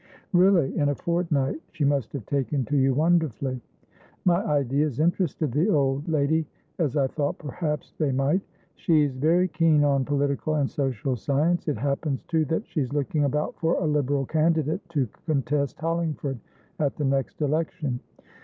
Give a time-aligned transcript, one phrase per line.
[0.33, 0.75] "Really?
[0.75, 1.61] In a fortnight?
[1.73, 3.61] She must have taken to you wonderfully."
[4.25, 6.43] "My ideas interested the old lay
[6.79, 8.41] as I thought perhaps they might.
[8.73, 11.67] She's very keen on political and social science.
[11.67, 16.39] It happens, too, that she's looking about for a Liberal candidate to contest Hollingford
[16.79, 17.99] at the next election."